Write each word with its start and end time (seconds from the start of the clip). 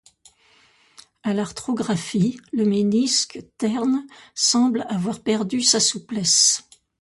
A 1.23 1.31
l'arthrographie, 1.35 2.39
le 2.53 2.65
ménisque, 2.65 3.39
terne, 3.59 4.07
semble 4.33 4.87
avoir 4.89 5.19
perdu 5.19 5.61
sa 5.61 5.79
souplesse. 5.79 6.67